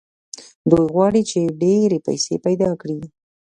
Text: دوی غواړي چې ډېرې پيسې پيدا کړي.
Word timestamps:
دوی 0.69 0.85
غواړي 0.93 1.21
چې 1.29 1.39
ډېرې 1.61 1.97
پيسې 2.07 2.35
پيدا 2.45 2.69
کړي. 2.81 2.99